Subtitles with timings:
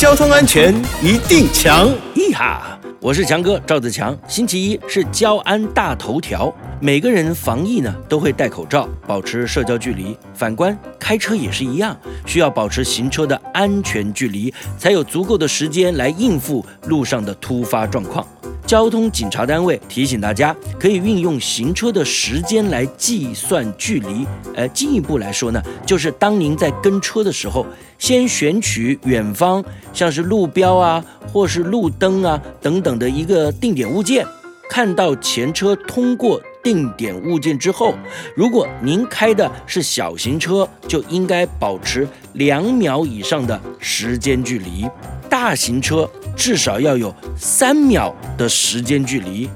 [0.00, 1.90] 交通安全一定强！
[2.14, 4.16] 咿哈，我是强哥赵子强。
[4.26, 10.16] 星期一是交安大头条，每个人防疫呢都会戴口罩，保持社交距离。
[10.32, 11.94] 反观开车也是一样，
[12.24, 18.26] 需要保持行车的安全距离，才有足够的时间来应付路上的突发状况。
[18.70, 24.24] 交通警察单位提醒大家，可以运用行车的时间来计算距离。
[24.54, 27.66] 呃，进一步来说呢，就是当您在跟车的时候，
[27.98, 34.24] 先选取远方像是路标啊，或是路灯啊等等的一个定点物件，
[34.68, 37.92] 看到前车通过定点物件之后，
[38.36, 44.86] 如果您开的是小型车，就应该保持两秒以上的时间距离。
[45.28, 49.46] 大型车至少要有三秒的时间距离。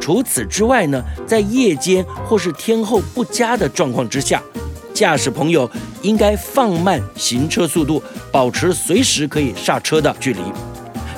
[0.00, 4.42] 除此之外呢，在夜间或是天候不佳的状况之下，
[4.94, 10.40] 驾驶朋友应该放慢行车速度，保持随时可以刹车的距离。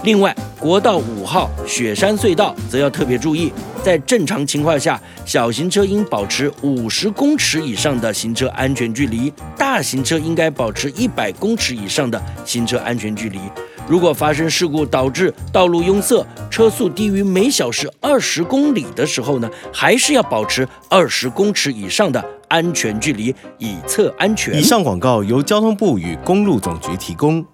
[0.02, 3.52] 另外，国道五号雪山隧道则要特别注意，
[3.84, 13.38] 在正常情况下，小型车应保持五十公尺以上的行车安全距离，大型车应该保持一百公尺以上的行车安全距离。
[13.86, 24.54] 如果发生事故导致道路拥塞，车速低于每小时二十公里的时候呢，还是要保持二十公尺以上的安全距离，以测安全。
[24.54, 27.44] 以上广告由交通部与公路总局提供。